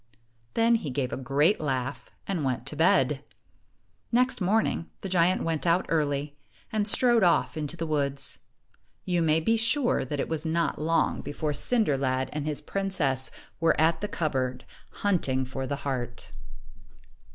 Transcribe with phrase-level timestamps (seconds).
[0.55, 3.23] Then he gave a great laugh and went to bed.
[4.11, 6.35] Next morning, the giant went out early,
[6.71, 8.39] and strode off into the woods.
[9.05, 13.29] You may be sure that it was not long before Cinder lad and his princess
[13.59, 14.65] were at the cupboard,
[15.05, 16.31] hunting for the ii3 heart.